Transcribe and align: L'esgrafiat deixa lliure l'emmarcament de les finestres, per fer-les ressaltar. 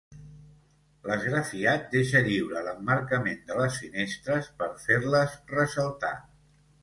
L'esgrafiat 1.09 1.83
deixa 1.91 2.21
lliure 2.27 2.63
l'emmarcament 2.69 3.45
de 3.51 3.59
les 3.59 3.77
finestres, 3.83 4.49
per 4.63 4.71
fer-les 4.87 5.37
ressaltar. 5.55 6.13